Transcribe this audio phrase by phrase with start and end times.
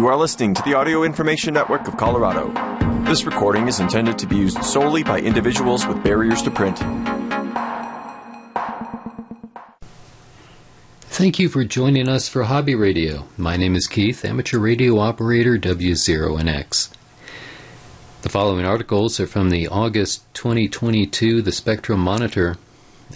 [0.00, 2.48] You are listening to the Audio Information Network of Colorado.
[3.04, 6.78] This recording is intended to be used solely by individuals with barriers to print.
[11.02, 13.26] Thank you for joining us for Hobby Radio.
[13.36, 16.88] My name is Keith, amateur radio operator W0NX.
[18.22, 22.56] The following articles are from the August 2022 The Spectrum Monitor,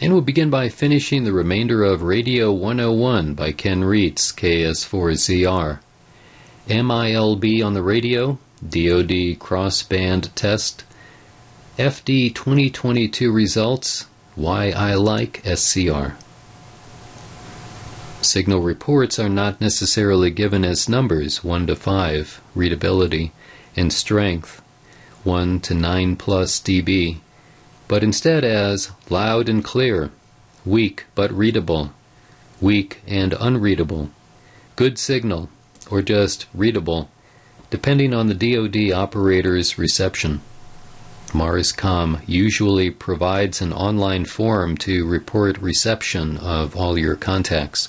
[0.02, 5.78] and we'll begin by finishing the remainder of Radio 101 by Ken Reitz, KS4ZR.
[6.68, 10.84] MILB on the radio, DoD crossband test,
[11.76, 16.16] FD 2022 results, Why I Like SCR.
[18.22, 23.32] Signal reports are not necessarily given as numbers 1 to 5, readability,
[23.76, 24.62] and strength
[25.22, 27.18] 1 to 9 plus dB,
[27.88, 30.10] but instead as loud and clear,
[30.64, 31.92] weak but readable,
[32.58, 34.08] weak and unreadable,
[34.76, 35.50] good signal,
[35.90, 37.08] or just readable,
[37.70, 40.40] depending on the DoD operator's reception.
[41.28, 47.88] MarsCom usually provides an online form to report reception of all your contacts.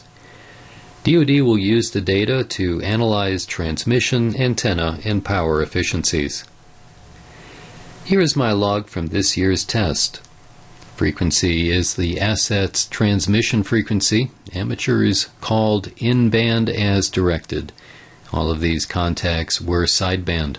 [1.04, 6.44] DoD will use the data to analyze transmission, antenna, and power efficiencies.
[8.06, 10.22] Here is my log from this year's test.
[10.96, 14.32] Frequency is the asset's transmission frequency.
[14.54, 17.72] Amateurs called in band as directed.
[18.36, 20.58] All of these contacts were sideband.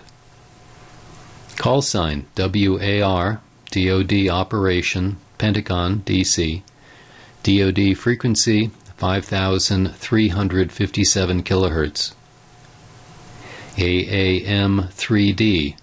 [1.57, 6.63] Call sign WAR, DoD operation, Pentagon, DC.
[7.43, 12.15] DoD frequency 5357 kilohertz.
[13.77, 15.77] AAM 3D,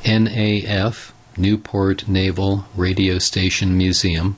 [0.05, 4.37] NAF, Newport Naval Radio Station Museum,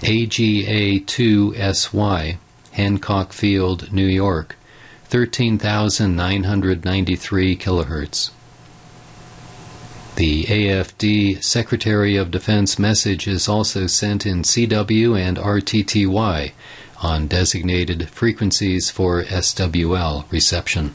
[0.00, 2.38] AGA2SY,
[2.72, 4.56] Hancock Field, New York,
[5.04, 8.30] 13,993 kilohertz.
[10.16, 16.52] The AFD Secretary of Defense message is also sent in CW and RTTY
[17.02, 20.94] on designated frequencies for SWL reception.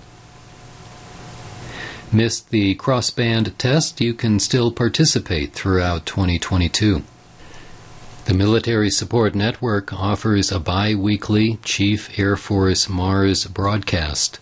[2.11, 3.99] Missed the crossband test?
[3.99, 7.03] You can still participate throughout 2022.
[8.25, 14.39] The Military Support Network offers a bi weekly Chief Air Force Mars broadcast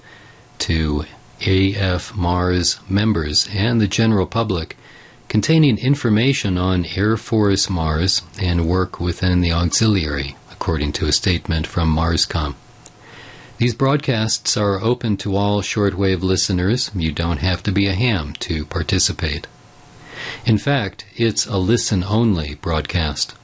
[0.59, 1.05] to
[1.45, 4.77] AF Mars members and the general public
[5.27, 11.67] containing information on Air Force Mars and work within the auxiliary, according to a statement
[11.67, 12.55] from MarsCom.
[13.59, 16.89] These broadcasts are open to all shortwave listeners.
[16.95, 19.45] You don't have to be a ham to participate.
[20.43, 23.35] In fact, it's a listen only broadcast.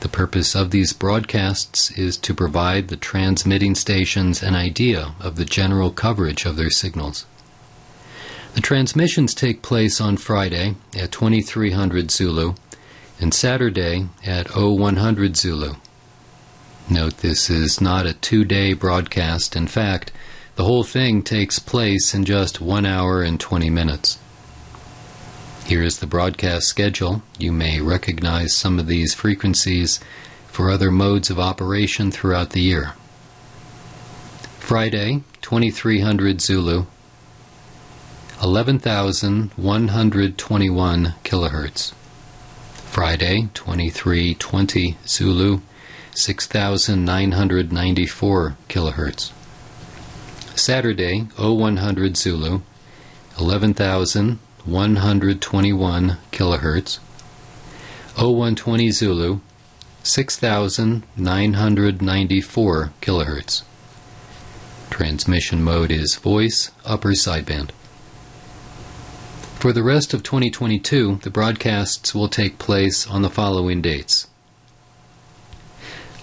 [0.00, 5.46] The purpose of these broadcasts is to provide the transmitting stations an idea of the
[5.46, 7.24] general coverage of their signals.
[8.52, 12.52] The transmissions take place on Friday at 2300 Zulu
[13.18, 15.76] and Saturday at 0100 Zulu.
[16.88, 19.56] Note this is not a two day broadcast.
[19.56, 20.12] In fact,
[20.56, 24.18] the whole thing takes place in just one hour and 20 minutes.
[25.64, 27.22] Here is the broadcast schedule.
[27.38, 29.98] You may recognize some of these frequencies
[30.46, 32.92] for other modes of operation throughout the year.
[34.58, 36.84] Friday, 2300 Zulu,
[38.42, 41.92] 11,121 kilohertz.
[42.84, 45.60] Friday, 2320 Zulu,
[46.14, 49.32] 6,994 kilohertz.
[50.54, 52.60] Saturday 0100 Zulu
[53.38, 56.98] 11,121 kilohertz.
[58.16, 59.40] 0120 Zulu
[60.04, 63.62] 6,994 kilohertz.
[64.90, 67.70] Transmission mode is voice, upper sideband.
[69.58, 74.28] For the rest of 2022, the broadcasts will take place on the following dates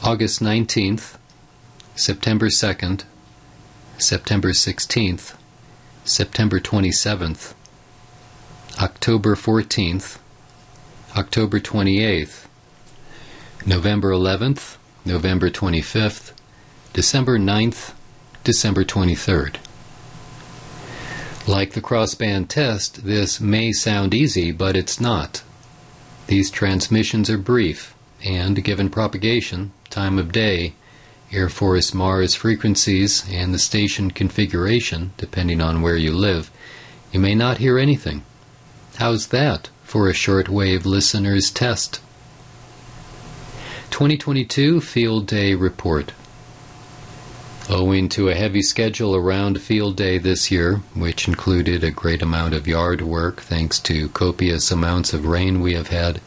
[0.03, 1.15] August 19th,
[1.93, 3.03] September 2nd,
[3.99, 5.35] September 16th,
[6.03, 7.53] September 27th,
[8.79, 10.17] October 14th,
[11.15, 12.47] October 28th,
[13.63, 16.31] November 11th, November 25th,
[16.93, 17.93] December 9th,
[18.43, 19.57] December 23rd.
[21.45, 25.43] Like the crossband test, this may sound easy, but it's not.
[26.25, 27.93] These transmissions are brief,
[28.23, 30.73] and given propagation, time of day,
[31.31, 36.49] Air Force Mars frequencies, and the station configuration, depending on where you live,
[37.11, 38.23] you may not hear anything.
[38.95, 42.01] How's that for a shortwave listener's test?
[43.91, 46.13] 2022 Field Day Report.
[47.69, 52.53] Owing to a heavy schedule around field day this year, which included a great amount
[52.53, 56.19] of yard work thanks to copious amounts of rain we have had,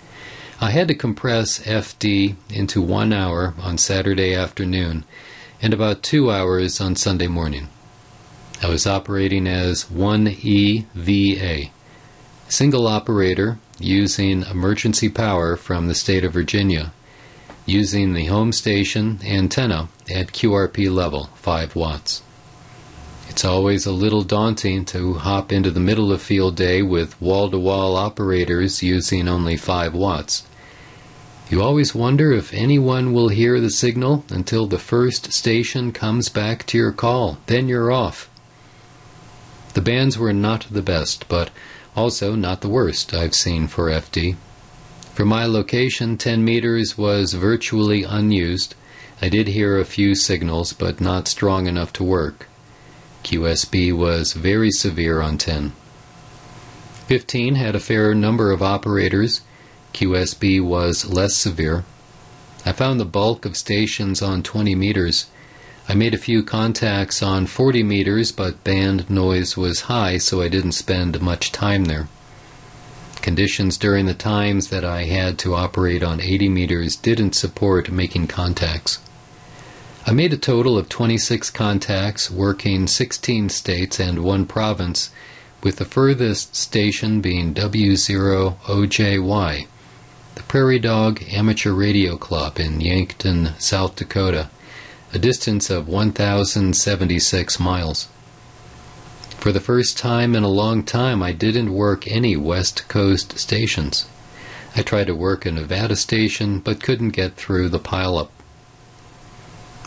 [0.61, 5.05] I had to compress FD into one hour on Saturday afternoon
[5.61, 7.69] and about two hours on Sunday morning.
[8.63, 11.71] I was operating as 1EVA,
[12.49, 16.93] single operator using emergency power from the state of Virginia
[17.67, 22.23] using the home station antenna at QRP level, 5 watts.
[23.35, 27.51] It's always a little daunting to hop into the middle of field day with wall
[27.51, 30.45] to wall operators using only 5 watts.
[31.51, 36.65] You always wonder if anyone will hear the signal until the first station comes back
[36.67, 37.39] to your call.
[37.47, 38.31] Then you're off.
[39.73, 41.51] The bands were not the best, but
[41.97, 44.37] also not the worst I've seen for FD.
[45.13, 48.77] For my location, 10 meters was virtually unused.
[49.21, 52.47] I did hear a few signals, but not strong enough to work.
[53.25, 55.73] QSB was very severe on 10.
[57.07, 59.41] 15 had a fair number of operators.
[59.95, 61.85] QSB was less severe.
[62.67, 65.27] I found the bulk of stations on 20 meters.
[65.89, 70.49] I made a few contacts on 40 meters, but band noise was high, so I
[70.49, 72.09] didn't spend much time there.
[73.23, 78.27] Conditions during the times that I had to operate on 80 meters didn't support making
[78.27, 78.99] contacts.
[80.07, 85.09] I made a total of 26 contacts working 16 states and one province,
[85.63, 89.67] with the furthest station being W0OJY,
[90.35, 94.51] the Prairie Dog Amateur Radio Club in Yankton, South Dakota,
[95.15, 98.09] a distance of 1,076 miles.
[99.39, 104.07] For the first time in a long time, I didn't work any West Coast stations.
[104.77, 108.29] I tried to work a Nevada station, but couldn't get through the pileup.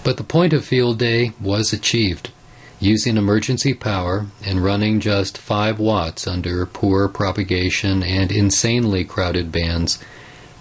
[0.03, 2.31] But the point of field day was achieved.
[2.79, 9.97] Using emergency power and running just 5 watts under poor propagation and insanely crowded bands,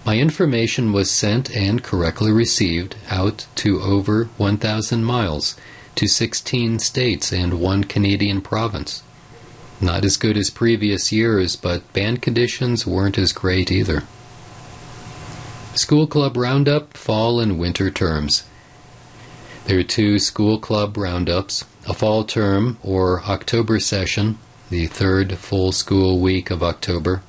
[0.05, 5.55] my information was sent and correctly received out to over 1,000 miles
[5.95, 9.03] to 16 states and one Canadian province.
[9.79, 14.03] Not as good as previous years, but band conditions weren't as great either.
[15.75, 18.43] School Club Roundup, Fall and Winter Terms.
[19.67, 24.37] There are two School Club Roundups a fall term or October session,
[24.69, 27.21] the third full school week of October,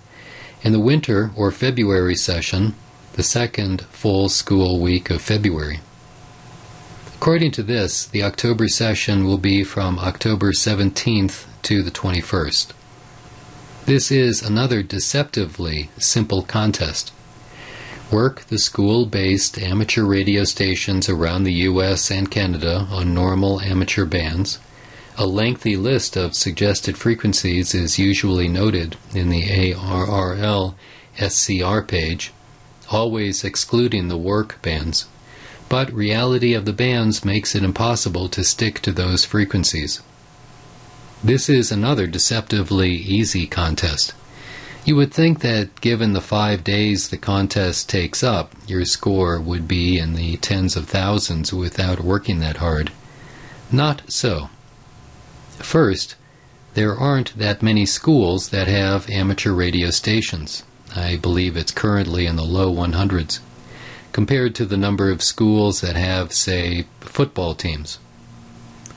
[0.62, 2.76] and the winter or February session,
[3.14, 5.80] the second full school week of February.
[7.16, 12.70] According to this, the October session will be from October 17th to the 21st.
[13.84, 17.10] This is another deceptively simple contest.
[18.10, 24.04] Work the school based amateur radio stations around the US and Canada on normal amateur
[24.04, 24.58] bands.
[25.16, 30.74] A lengthy list of suggested frequencies is usually noted in the ARRL
[31.18, 32.32] SCR page,
[32.90, 35.06] always excluding the work bands
[35.68, 40.00] but reality of the bands makes it impossible to stick to those frequencies.
[41.22, 44.14] This is another deceptively easy contest.
[44.88, 49.68] You would think that given the five days the contest takes up, your score would
[49.68, 52.90] be in the tens of thousands without working that hard.
[53.70, 54.48] Not so.
[55.58, 56.14] First,
[56.72, 60.62] there aren't that many schools that have amateur radio stations.
[60.96, 63.40] I believe it's currently in the low 100s
[64.12, 67.98] compared to the number of schools that have, say, football teams.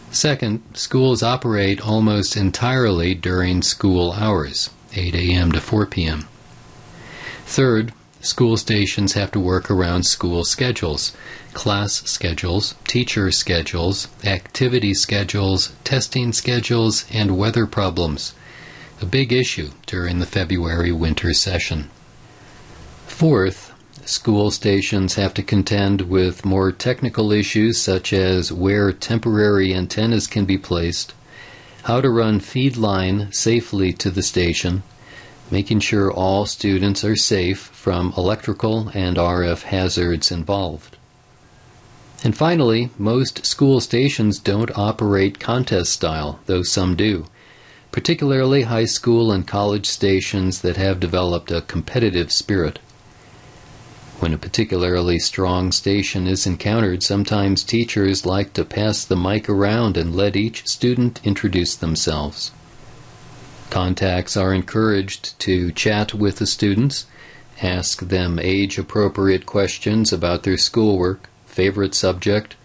[0.10, 5.52] Second, schools operate almost entirely during school hours, 8 a.m.
[5.52, 6.28] to 4 p.m.
[7.46, 11.16] Third, school stations have to work around school schedules,
[11.54, 18.34] class schedules, teacher schedules, activity schedules, testing schedules, and weather problems.
[19.02, 21.90] A big issue during the February winter session.
[23.08, 23.72] Fourth,
[24.06, 30.46] School stations have to contend with more technical issues such as where temporary antennas can
[30.46, 31.14] be placed,
[31.84, 34.84] how to run feed line safely to the station,
[35.50, 40.98] making sure all students are safe from electrical and RF hazards involved.
[42.24, 47.26] And finally, most school stations don't operate contest style, though some do,
[47.92, 52.78] particularly high school and college stations that have developed a competitive spirit.
[54.22, 59.98] When a particularly strong station is encountered, sometimes teachers like to pass the mic around
[59.98, 62.52] and let each student introduce themselves.
[63.72, 67.08] Contacts are encouraged to chat with the students,
[67.64, 72.56] ask them age appropriate questions about their schoolwork, favorite subject,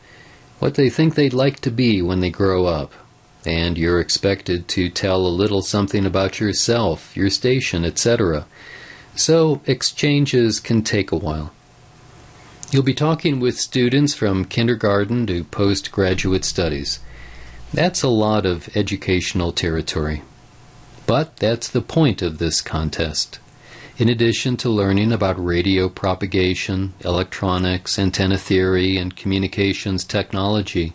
[0.59, 2.93] what they think they'd like to be when they grow up,
[3.47, 8.45] and you're expected to tell a little something about yourself, your station, etc
[9.17, 11.53] so exchanges can take a while.
[12.71, 17.01] You'll be talking with students from kindergarten to postgraduate studies.
[17.73, 20.23] That's a lot of educational territory.
[21.07, 23.39] But that's the point of this contest.
[23.99, 30.93] In addition to learning about radio propagation, electronics, antenna theory, and communications technology,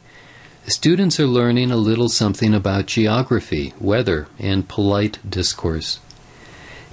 [0.67, 5.99] students are learning a little something about geography, weather, and polite discourse.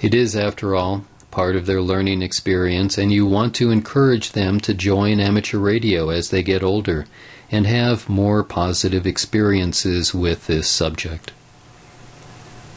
[0.01, 4.59] It is, after all, part of their learning experience, and you want to encourage them
[4.61, 7.05] to join amateur radio as they get older
[7.51, 11.31] and have more positive experiences with this subject.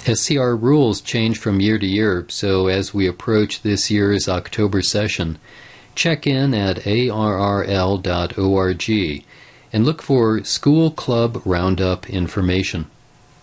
[0.05, 5.39] SCR rules change from year to year, so as we approach this year's October session,
[5.95, 8.05] check in at arrl.org
[9.73, 12.91] and look for School Club Roundup information.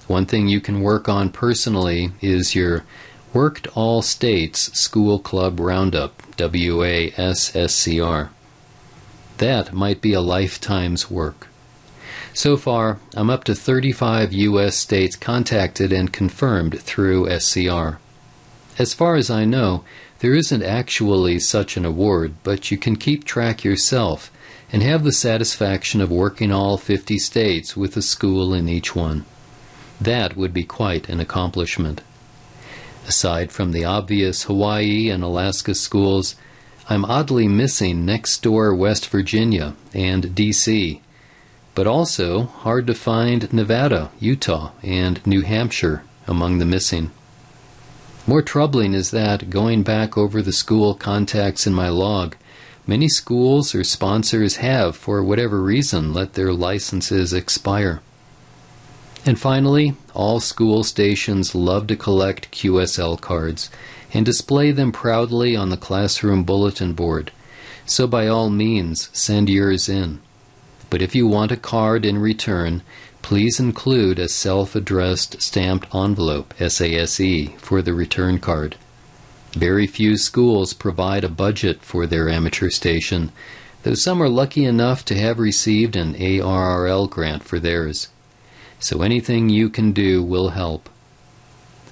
[0.08, 2.84] One thing you can work on personally is your
[3.31, 8.29] Worked All States School Club Roundup, WASSCR.
[9.38, 11.48] That might be a lifetime's work.
[12.33, 14.77] So far, I'm up to 35 U.S.
[14.77, 18.00] states contacted and confirmed through SCR.
[18.79, 19.83] As far as I know,
[20.19, 24.31] there isn't actually such an award, but you can keep track yourself
[24.71, 29.25] and have the satisfaction of working all 50 states with a school in each one.
[30.01, 32.01] That would be quite an accomplishment.
[33.08, 36.36] Aside from the obvious Hawaii and Alaska schools,
[36.89, 41.01] I'm oddly missing next door West Virginia and D.C.,
[41.75, 47.12] but also hard to find Nevada, Utah, and New Hampshire among the missing.
[48.27, 52.36] More troubling is that, going back over the school contacts in my log,
[52.86, 58.01] many schools or sponsors have, for whatever reason, let their licenses expire.
[59.26, 63.70] And finally, all school stations love to collect QSL cards
[64.14, 67.32] and display them proudly on the classroom bulletin board.
[67.86, 70.22] So by all means, send yours in.
[70.90, 72.82] But if you want a card in return,
[73.22, 78.78] please include a self addressed stamped envelope, SASE, for the return card.
[79.52, 83.32] Very few schools provide a budget for their amateur station,
[83.84, 88.08] though some are lucky enough to have received an ARRL grant for theirs
[88.79, 90.89] so anything you can do will help.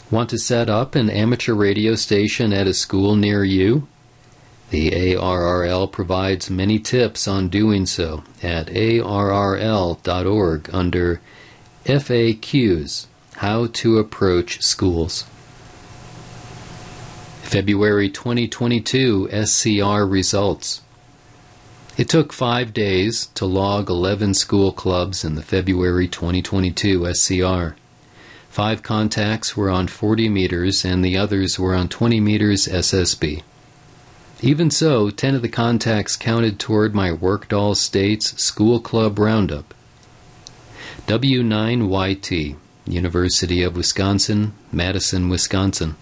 [0.10, 3.88] Want to set up an amateur radio station at a school near you?
[4.70, 11.22] The ARRL provides many tips on doing so at arrl.org under
[11.86, 15.26] FAQs How to Approach Schools.
[17.44, 20.82] February 2022 SCR Results
[21.98, 27.76] it took five days to log 11 school clubs in the February 2022 SCR.
[28.50, 33.42] Five contacts were on 40 meters and the others were on 20 meters SSB.
[34.42, 39.74] Even so, 10 of the contacts counted toward my Worked All States School Club Roundup.
[41.08, 45.96] W9YT, University of Wisconsin, Madison, Wisconsin.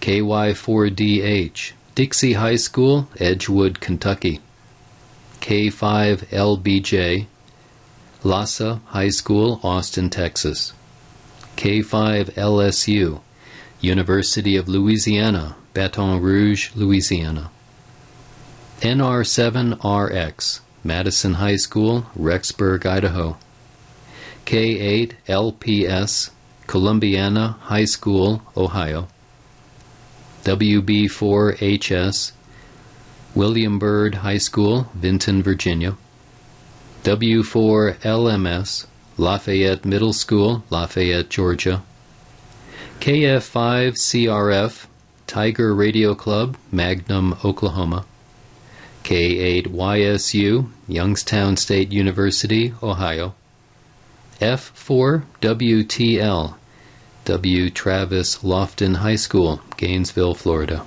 [0.00, 4.40] KY4DH, Dixie High School, Edgewood, Kentucky.
[5.42, 7.26] K5LBJ,
[8.22, 10.72] LaSalle High School, Austin, Texas.
[11.56, 13.20] K5LSU,
[13.80, 17.50] University of Louisiana, Baton Rouge, Louisiana.
[18.82, 23.36] NR7RX, Madison High School, Rexburg, Idaho.
[24.46, 26.30] K8LPS,
[26.68, 29.08] Columbiana High School, Ohio.
[30.44, 32.32] WB4HS,
[33.34, 35.96] William Byrd High School, Vinton, Virginia.
[37.02, 38.86] W4LMS,
[39.16, 41.82] Lafayette Middle School, Lafayette, Georgia.
[43.00, 44.86] KF5CRF,
[45.26, 48.04] Tiger Radio Club, Mangum, Oklahoma.
[49.02, 53.34] K8YSU, Youngstown State University, Ohio.
[54.40, 56.54] F4WTL,
[57.24, 57.70] W.
[57.70, 60.84] Travis Loften High School, Gainesville, Florida.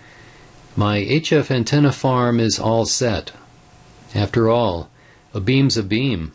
[0.75, 3.31] My HF antenna farm is all set.
[4.13, 4.89] After all,
[5.33, 6.33] a beam's a beam.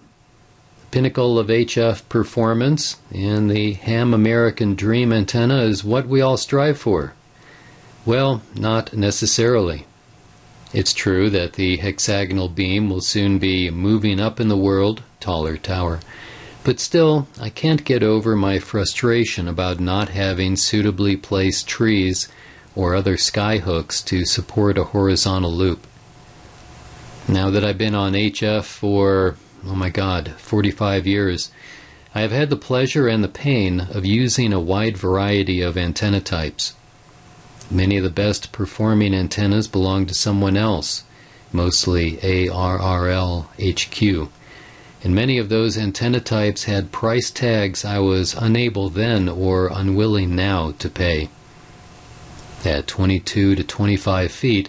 [0.90, 6.78] Pinnacle of HF performance and the ham American dream antenna is what we all strive
[6.78, 7.14] for.
[8.04, 9.86] Well, not necessarily.
[10.72, 15.56] It's true that the hexagonal beam will soon be moving up in the world, taller
[15.56, 16.00] tower
[16.62, 22.28] but still, I can't get over my frustration about not having suitably placed trees
[22.76, 25.86] or other skyhooks to support a horizontal loop.
[27.26, 31.50] Now that I've been on HF for, oh my god, 45 years,
[32.14, 36.20] I have had the pleasure and the pain of using a wide variety of antenna
[36.20, 36.74] types.
[37.70, 41.04] Many of the best performing antennas belong to someone else,
[41.52, 44.30] mostly ARRL HQ
[45.02, 50.36] and many of those antenna types had price tags I was unable then or unwilling
[50.36, 51.30] now to pay.
[52.64, 54.68] At 22 to 25 feet,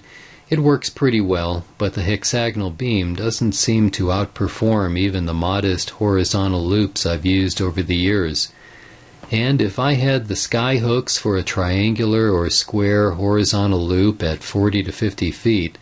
[0.52, 5.92] it works pretty well, but the hexagonal beam doesn't seem to outperform even the modest
[5.92, 8.52] horizontal loops I've used over the years.
[9.32, 14.44] And if I had the sky hooks for a triangular or square horizontal loop at
[14.44, 15.78] 40 to 50 feet,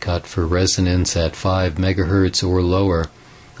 [0.00, 3.08] cut for resonance at 5 megahertz or lower,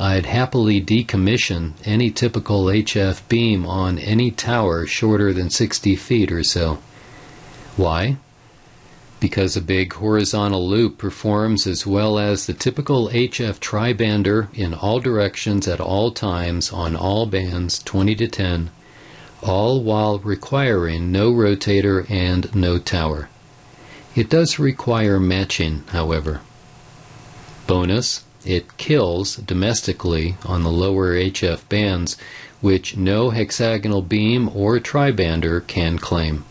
[0.00, 6.42] I'd happily decommission any typical HF beam on any tower shorter than 60 feet or
[6.42, 6.78] so.
[7.76, 8.16] Why?
[9.18, 15.00] Because a big horizontal loop performs as well as the typical HF tribander in all
[15.00, 18.70] directions at all times on all bands 20 to 10,
[19.42, 23.28] all while requiring no rotator and no tower.
[24.14, 26.40] It does require matching, however.
[27.66, 32.16] Bonus it kills domestically on the lower HF bands,
[32.60, 36.44] which no hexagonal beam or tribander can claim.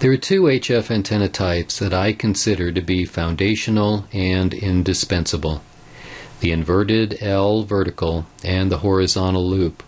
[0.00, 5.62] There are two HF antenna types that I consider to be foundational and indispensable
[6.40, 9.82] the inverted L vertical and the horizontal loop.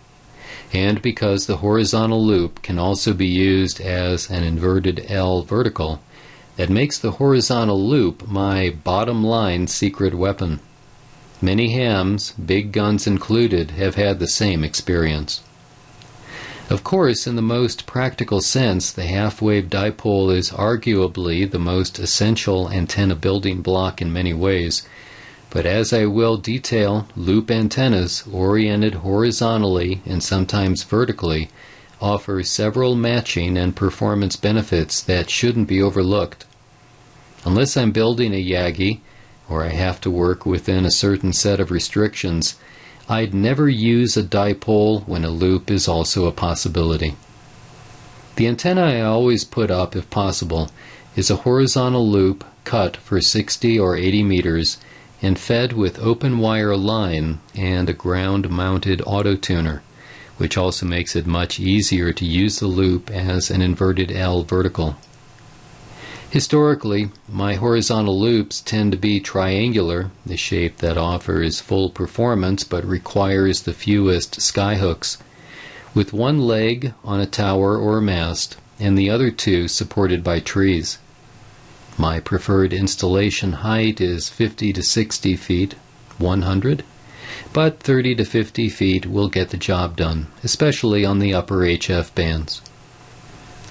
[0.72, 6.00] And because the horizontal loop can also be used as an inverted L vertical,
[6.56, 10.60] that makes the horizontal loop my bottom line secret weapon.
[11.42, 15.42] Many hams, big guns included, have had the same experience.
[16.68, 22.00] Of course, in the most practical sense, the half wave dipole is arguably the most
[22.00, 24.82] essential antenna building block in many ways,
[25.50, 31.48] But as I will detail, loop antennas, oriented horizontally and sometimes vertically,
[32.00, 36.44] offer several matching and performance benefits that shouldn't be overlooked.
[37.44, 39.00] Unless I'm building a Yagi,
[39.48, 42.56] or I have to work within a certain set of restrictions,
[43.08, 47.14] I'd never use a dipole when a loop is also a possibility.
[48.34, 50.70] The antenna I always put up, if possible,
[51.14, 54.78] is a horizontal loop cut for 60 or 80 meters
[55.22, 59.82] and fed with open wire line and a ground mounted auto tuner,
[60.36, 64.96] which also makes it much easier to use the loop as an inverted L vertical.
[66.30, 72.84] Historically, my horizontal loops tend to be triangular, the shape that offers full performance but
[72.84, 75.18] requires the fewest skyhooks,
[75.94, 80.98] with one leg on a tower or mast and the other two supported by trees.
[81.96, 85.74] My preferred installation height is 50 to 60 feet,
[86.18, 86.84] 100,
[87.52, 92.14] but 30 to 50 feet will get the job done, especially on the upper HF
[92.14, 92.60] bands.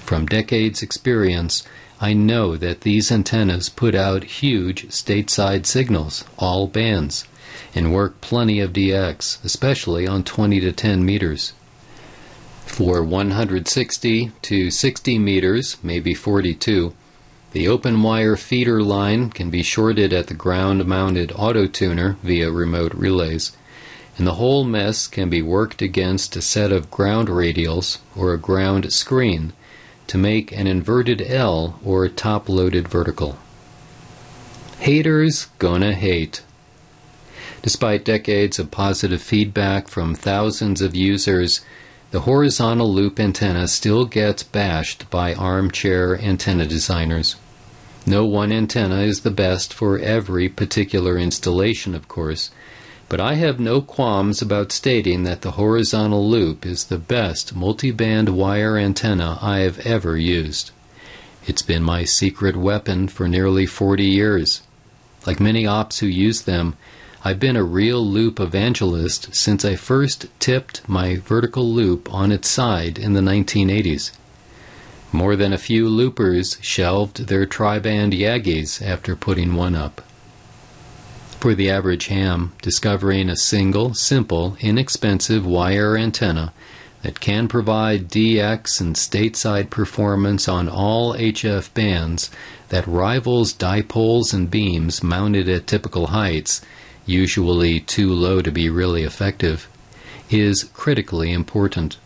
[0.04, 1.62] From decades' experience,
[1.98, 7.26] I know that these antennas put out huge stateside signals, all bands,
[7.74, 11.54] and work plenty of DX, especially on 20 to 10 meters.
[12.66, 16.92] For 160 to 60 meters, maybe 42,
[17.52, 22.50] the open wire feeder line can be shorted at the ground mounted auto tuner via
[22.50, 23.52] remote relays,
[24.18, 28.38] and the whole mess can be worked against a set of ground radials or a
[28.38, 29.54] ground screen
[30.06, 33.38] to make an inverted L or a top loaded vertical.
[34.78, 36.42] Haters gonna hate.
[37.62, 41.62] Despite decades of positive feedback from thousands of users,
[42.12, 47.36] the horizontal loop antenna still gets bashed by armchair antenna designers.
[48.06, 52.52] No one antenna is the best for every particular installation, of course,
[53.08, 58.30] but I have no qualms about stating that the horizontal loop is the best multiband
[58.30, 60.72] wire antenna I have ever used.
[61.46, 64.62] It's been my secret weapon for nearly 40 years.
[65.24, 66.76] Like many ops who use them,
[67.24, 72.48] I've been a real loop evangelist since I first tipped my vertical loop on its
[72.48, 74.10] side in the 1980s.
[75.12, 80.02] More than a few loopers shelved their tri-band Yagis after putting one up
[81.40, 86.52] for the average ham, discovering a single, simple, inexpensive wire antenna
[87.02, 92.30] that can provide DX and stateside performance on all HF bands
[92.70, 96.62] that rivals dipoles and beams mounted at typical heights,
[97.04, 99.68] usually too low to be really effective,
[100.30, 101.98] is critically important.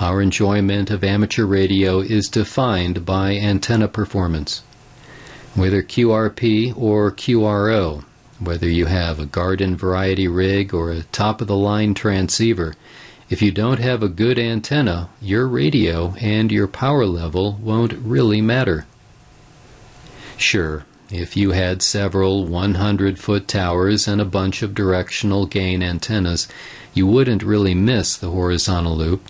[0.00, 4.62] Our enjoyment of amateur radio is defined by antenna performance.
[5.54, 8.04] Whether QRP or QRO,
[8.40, 12.74] whether you have a garden variety rig or a top of the line transceiver,
[13.28, 18.40] if you don't have a good antenna, your radio and your power level won't really
[18.40, 18.86] matter.
[20.36, 26.48] Sure, if you had several 100 foot towers and a bunch of directional gain antennas,
[26.94, 29.28] you wouldn't really miss the horizontal loop,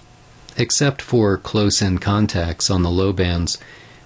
[0.56, 3.58] except for close in contacts on the low bands,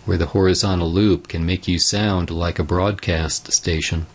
[0.04, 4.06] where the horizontal loop can make you sound like a broadcast station.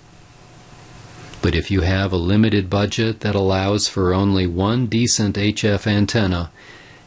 [1.41, 6.52] But if you have a limited budget that allows for only one decent HF antenna,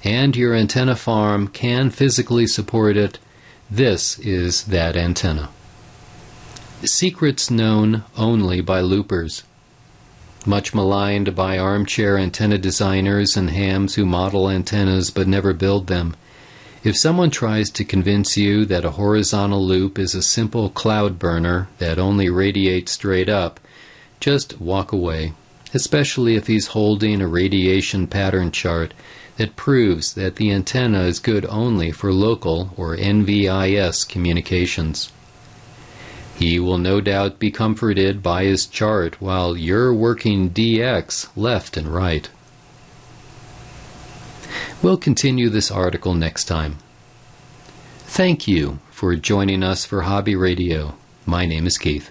[0.04, 3.18] and your antenna farm can physically support it,
[3.70, 5.50] this is that antenna.
[6.84, 9.44] Secrets known only by loopers.
[10.44, 16.16] Much maligned by armchair antenna designers and hams who model antennas but never build them.
[16.82, 21.68] If someone tries to convince you that a horizontal loop is a simple cloud burner
[21.78, 23.60] that only radiates straight up,
[24.22, 25.32] just walk away,
[25.74, 28.94] especially if he's holding a radiation pattern chart
[29.36, 35.10] that proves that the antenna is good only for local or NVIS communications.
[36.38, 41.88] He will no doubt be comforted by his chart while you're working DX left and
[41.88, 42.28] right.
[44.82, 46.78] We'll continue this article next time.
[48.06, 50.94] Thank you for joining us for Hobby Radio.
[51.26, 52.10] My name is Keith.